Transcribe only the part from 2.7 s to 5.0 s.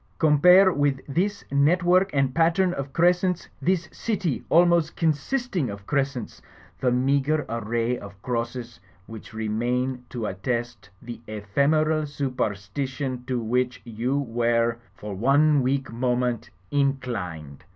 of crescents, this city almost